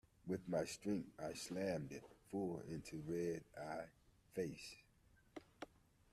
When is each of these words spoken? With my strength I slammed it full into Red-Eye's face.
With 0.25 0.49
my 0.49 0.65
strength 0.65 1.11
I 1.19 1.33
slammed 1.33 1.91
it 1.91 2.01
full 2.31 2.61
into 2.67 3.03
Red-Eye's 3.05 3.87
face. 4.33 4.77